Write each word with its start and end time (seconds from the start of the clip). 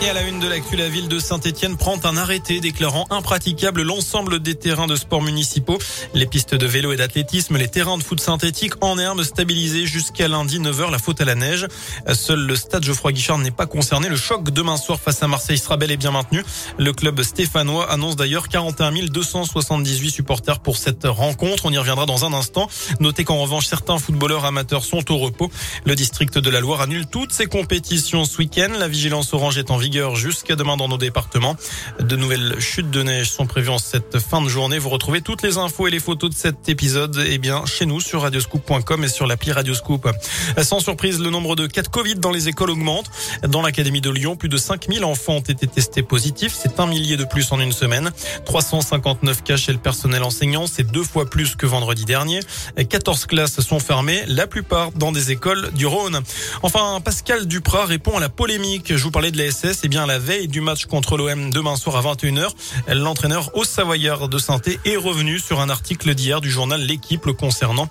Et 0.00 0.08
à 0.08 0.12
la 0.12 0.22
une 0.22 0.38
de 0.38 0.46
l'actu, 0.46 0.76
la 0.76 0.88
ville 0.88 1.08
de 1.08 1.18
Saint-Etienne 1.18 1.76
prend 1.76 1.98
un 2.04 2.16
arrêté 2.16 2.60
déclarant 2.60 3.06
impraticable 3.10 3.82
l'ensemble 3.82 4.38
des 4.38 4.54
terrains 4.54 4.86
de 4.86 4.94
sport 4.94 5.22
municipaux, 5.22 5.76
les 6.14 6.26
pistes 6.26 6.54
de 6.54 6.66
vélo 6.66 6.92
et 6.92 6.96
d'athlétisme, 6.96 7.56
les 7.56 7.66
terrains 7.66 7.98
de 7.98 8.04
foot 8.04 8.20
synthétique 8.20 8.74
en 8.80 8.96
herbe 8.96 9.24
stabilisés 9.24 9.86
jusqu'à 9.86 10.28
lundi 10.28 10.60
9h, 10.60 10.92
la 10.92 11.00
faute 11.00 11.20
à 11.20 11.24
la 11.24 11.34
neige. 11.34 11.66
Seul 12.12 12.38
le 12.38 12.54
stade 12.54 12.84
Geoffroy 12.84 13.10
Guichard 13.10 13.38
n'est 13.38 13.50
pas 13.50 13.66
concerné. 13.66 14.08
Le 14.08 14.14
choc 14.14 14.50
demain 14.50 14.76
soir 14.76 15.00
face 15.00 15.20
à 15.24 15.26
Marseille 15.26 15.58
sera 15.58 15.76
bel 15.76 15.90
et 15.90 15.96
bien 15.96 16.12
maintenu. 16.12 16.44
Le 16.78 16.92
club 16.92 17.20
stéphanois 17.22 17.90
annonce 17.90 18.14
d'ailleurs 18.14 18.48
41 18.48 19.06
278 19.06 20.10
supporters 20.10 20.60
pour 20.60 20.76
cette 20.76 21.06
rencontre. 21.06 21.66
On 21.66 21.72
y 21.72 21.78
reviendra 21.78 22.06
dans 22.06 22.24
un 22.24 22.32
instant. 22.34 22.68
Notez 23.00 23.24
qu'en 23.24 23.38
revanche, 23.38 23.66
certains 23.66 23.98
footballeurs 23.98 24.44
amateurs 24.44 24.84
sont 24.84 25.10
au 25.10 25.18
repos. 25.18 25.50
Le 25.84 25.96
district 25.96 26.38
de 26.38 26.50
la 26.50 26.60
Loire 26.60 26.82
annule 26.82 27.06
toutes 27.06 27.32
ses 27.32 27.46
compétitions 27.46 28.24
ce 28.24 28.38
week-end. 28.38 28.68
La 28.78 28.86
vigilance 28.86 29.34
orange 29.34 29.58
est 29.58 29.72
en 29.72 29.76
jusqu'à 30.14 30.56
demain 30.56 30.76
dans 30.76 30.88
nos 30.88 30.98
départements. 30.98 31.56
De 32.00 32.16
nouvelles 32.16 32.60
chutes 32.60 32.90
de 32.90 33.02
neige 33.02 33.30
sont 33.30 33.46
prévues 33.46 33.70
en 33.70 33.78
cette 33.78 34.18
fin 34.18 34.42
de 34.42 34.48
journée. 34.48 34.78
Vous 34.78 34.90
retrouvez 34.90 35.20
toutes 35.20 35.42
les 35.42 35.56
infos 35.58 35.86
et 35.86 35.90
les 35.90 36.00
photos 36.00 36.30
de 36.30 36.34
cet 36.34 36.68
épisode 36.68 37.24
eh 37.26 37.38
bien, 37.38 37.64
chez 37.66 37.86
nous 37.86 38.00
sur 38.00 38.22
radioscoop.com 38.22 39.04
et 39.04 39.08
sur 39.08 39.26
l'appli 39.26 39.52
Radioscoop. 39.52 40.08
Sans 40.62 40.80
surprise, 40.80 41.20
le 41.20 41.30
nombre 41.30 41.56
de 41.56 41.66
cas 41.66 41.82
de 41.82 41.88
Covid 41.88 42.16
dans 42.16 42.30
les 42.30 42.48
écoles 42.48 42.70
augmente. 42.70 43.10
Dans 43.48 43.62
l'Académie 43.62 44.00
de 44.00 44.10
Lyon, 44.10 44.36
plus 44.36 44.48
de 44.48 44.56
5000 44.56 45.04
enfants 45.04 45.36
ont 45.36 45.40
été 45.40 45.66
testés 45.66 46.02
positifs. 46.02 46.54
C'est 46.58 46.80
un 46.80 46.86
millier 46.86 47.16
de 47.16 47.24
plus 47.24 47.50
en 47.52 47.60
une 47.60 47.72
semaine. 47.72 48.10
359 48.44 49.42
cas 49.42 49.56
chez 49.56 49.72
le 49.72 49.78
personnel 49.78 50.22
enseignant. 50.22 50.66
C'est 50.66 50.90
deux 50.90 51.04
fois 51.04 51.28
plus 51.28 51.56
que 51.56 51.66
vendredi 51.66 52.04
dernier. 52.04 52.40
14 52.76 53.26
classes 53.26 53.60
sont 53.60 53.80
fermées, 53.80 54.24
la 54.26 54.46
plupart 54.46 54.92
dans 54.92 55.12
des 55.12 55.30
écoles 55.30 55.70
du 55.72 55.86
Rhône. 55.86 56.20
Enfin, 56.62 57.00
Pascal 57.02 57.46
Duprat 57.46 57.86
répond 57.86 58.16
à 58.16 58.20
la 58.20 58.28
polémique. 58.28 58.94
Je 58.96 59.02
vous 59.02 59.10
parlais 59.10 59.30
de 59.30 59.38
la 59.38 59.50
SS 59.50 59.77
c'est 59.80 59.86
bien 59.88 60.06
la 60.06 60.18
veille 60.18 60.48
du 60.48 60.60
match 60.60 60.86
contre 60.86 61.16
l'OM 61.16 61.50
demain 61.50 61.76
soir 61.76 61.94
à 61.96 62.02
21h. 62.02 62.48
L'entraîneur 62.88 63.54
au 63.54 63.62
Savoyard 63.62 64.28
de 64.28 64.36
Sainté 64.36 64.80
est 64.84 64.96
revenu 64.96 65.38
sur 65.38 65.60
un 65.60 65.68
article 65.68 66.16
d'hier 66.16 66.40
du 66.40 66.50
journal 66.50 66.80
L'équipe 66.80 67.24
le 67.26 67.32
concernant. 67.32 67.88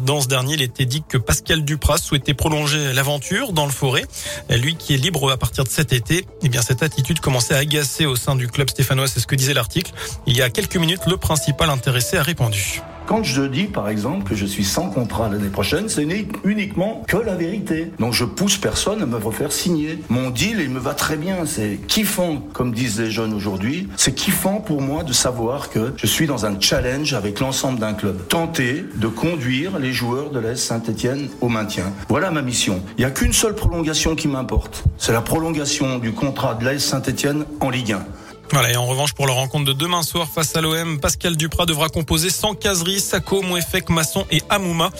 Dans 0.00 0.20
ce 0.20 0.28
dernier, 0.28 0.54
il 0.54 0.62
était 0.62 0.84
dit 0.84 1.02
que 1.08 1.16
Pascal 1.16 1.64
Dupras 1.64 1.96
souhaitait 1.96 2.34
prolonger 2.34 2.92
l'aventure 2.92 3.54
dans 3.54 3.64
le 3.64 3.72
forêt. 3.72 4.04
Lui 4.50 4.76
qui 4.76 4.92
est 4.92 4.98
libre 4.98 5.30
à 5.30 5.38
partir 5.38 5.64
de 5.64 5.70
cet 5.70 5.94
été, 5.94 6.26
eh 6.42 6.50
bien 6.50 6.60
cette 6.60 6.82
attitude 6.82 7.20
commençait 7.20 7.54
à 7.54 7.58
agacer 7.58 8.04
au 8.04 8.16
sein 8.16 8.36
du 8.36 8.46
club 8.46 8.68
stéphanois, 8.68 9.08
c'est 9.08 9.20
ce 9.20 9.26
que 9.26 9.34
disait 9.34 9.54
l'article. 9.54 9.92
Il 10.26 10.36
y 10.36 10.42
a 10.42 10.50
quelques 10.50 10.76
minutes, 10.76 11.06
le 11.06 11.16
principal 11.16 11.70
intéressé 11.70 12.18
a 12.18 12.22
répondu. 12.22 12.82
Quand 13.10 13.24
je 13.24 13.42
dis, 13.42 13.64
par 13.64 13.88
exemple, 13.88 14.22
que 14.22 14.36
je 14.36 14.46
suis 14.46 14.62
sans 14.62 14.88
contrat 14.88 15.28
l'année 15.28 15.48
prochaine, 15.48 15.88
ce 15.88 16.00
n'est 16.00 16.28
uniquement 16.44 17.02
que 17.08 17.16
la 17.16 17.34
vérité. 17.34 17.90
Donc 17.98 18.12
je 18.12 18.24
pousse 18.24 18.56
personne 18.56 19.02
à 19.02 19.06
me 19.06 19.16
refaire 19.16 19.50
signer. 19.50 19.98
Mon 20.08 20.30
deal, 20.30 20.60
il 20.60 20.70
me 20.70 20.78
va 20.78 20.94
très 20.94 21.16
bien. 21.16 21.44
C'est 21.44 21.80
kiffant, 21.88 22.36
comme 22.52 22.72
disent 22.72 23.00
les 23.00 23.10
jeunes 23.10 23.34
aujourd'hui. 23.34 23.88
C'est 23.96 24.14
kiffant 24.14 24.60
pour 24.60 24.80
moi 24.80 25.02
de 25.02 25.12
savoir 25.12 25.70
que 25.70 25.92
je 25.96 26.06
suis 26.06 26.28
dans 26.28 26.46
un 26.46 26.60
challenge 26.60 27.12
avec 27.12 27.40
l'ensemble 27.40 27.80
d'un 27.80 27.94
club. 27.94 28.28
Tenter 28.28 28.84
de 28.94 29.08
conduire 29.08 29.80
les 29.80 29.92
joueurs 29.92 30.30
de 30.30 30.38
l'Est 30.38 30.54
Saint-Etienne 30.54 31.30
au 31.40 31.48
maintien. 31.48 31.92
Voilà 32.08 32.30
ma 32.30 32.42
mission. 32.42 32.80
Il 32.96 33.00
n'y 33.00 33.06
a 33.06 33.10
qu'une 33.10 33.32
seule 33.32 33.56
prolongation 33.56 34.14
qui 34.14 34.28
m'importe. 34.28 34.84
C'est 34.98 35.12
la 35.12 35.20
prolongation 35.20 35.98
du 35.98 36.12
contrat 36.12 36.54
de 36.54 36.64
l'Est 36.64 36.78
Saint-Etienne 36.78 37.44
en 37.58 37.70
Ligue 37.70 37.90
1. 37.90 38.06
Voilà, 38.52 38.72
et 38.72 38.76
en 38.76 38.86
revanche, 38.86 39.12
pour 39.12 39.28
la 39.28 39.32
rencontre 39.32 39.64
de 39.64 39.72
demain 39.72 40.02
soir 40.02 40.28
face 40.28 40.56
à 40.56 40.60
l'OM, 40.60 40.98
Pascal 40.98 41.36
Duprat 41.36 41.66
devra 41.66 41.88
composer 41.88 42.30
sans 42.30 42.54
caserie, 42.54 43.00
Sako, 43.00 43.42
Mouefek, 43.42 43.88
Masson 43.90 44.26
et 44.30 44.42
Amouma. 44.48 44.90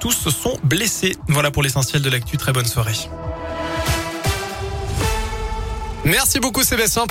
Tous 0.00 0.28
sont 0.28 0.58
blessés. 0.62 1.16
Voilà 1.28 1.50
pour 1.50 1.62
l'essentiel 1.62 2.02
de 2.02 2.10
l'actu. 2.10 2.36
Très 2.36 2.52
bonne 2.52 2.66
soirée. 2.66 2.96
Merci 6.04 6.40
beaucoup 6.40 6.62
Sébastien. 6.62 7.06